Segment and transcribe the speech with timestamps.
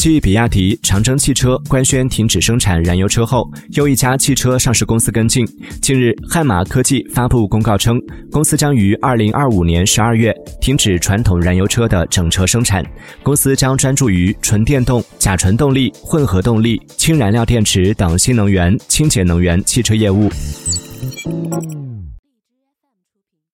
[0.00, 5.46] 继比亚迪长征汽车官宣停止生产燃油车后又一家汽车上市公司跟进
[5.82, 8.00] 近日汉马科技发布公告称
[8.32, 12.82] 公司将于二零二五年十二月停止传统燃油车的整车生产
[13.22, 20.30] 公司将专注于纯电动甲醇动力混合动力氢燃料电池等新能源清洁能源汽车业务。